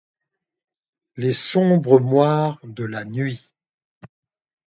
Les 1.15 1.31
sombres 1.31 1.99
moires 1.99 2.57
de 2.63 2.85
la 2.85 3.05
nuit. 3.05 3.53